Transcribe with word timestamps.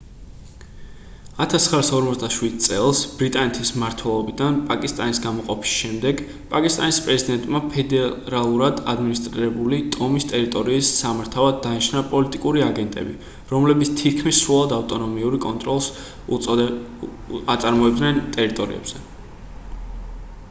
1947 1.43 2.53
წელს 2.67 3.01
ბრიტანეთის 3.17 3.71
მმართველობიდან 3.73 4.55
პაკისტანის 4.69 5.19
გამოყოფის 5.25 5.73
შემდეგ 5.81 6.23
პაკისტანის 6.53 6.99
პრეზიდენტმა 7.09 7.61
ფედერალურად 7.75 8.81
ადმინისტრირებული 8.93 9.81
ტომის 9.97 10.25
ტერიტორიის 10.31 10.89
სამართავად 11.03 11.59
დანიშნა 11.67 12.03
პოლიტიკური 12.15 12.63
აგენტები 12.69 13.15
რომლებიც 13.53 13.91
თითქმის 14.01 14.39
სრულად 14.47 14.73
ავტონომიური 14.79 15.43
კონტროლს 15.45 15.91
აწარმოებდნენ 16.39 18.25
ტერიტორიებზე 18.39 19.03